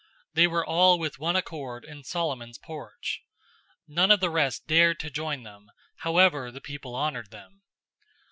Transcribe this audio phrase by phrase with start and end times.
[0.33, 3.21] They were all with one accord in Solomon's porch.
[3.87, 7.61] 005:013 None of the rest dared to join them, however the people honored them.